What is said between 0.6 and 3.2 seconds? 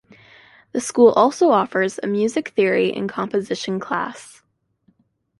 The school also offers a music theory and